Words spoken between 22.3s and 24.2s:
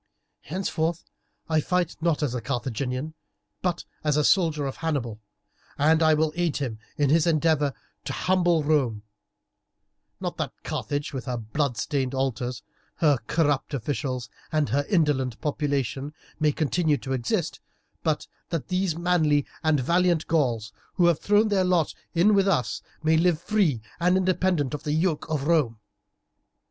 us may live free and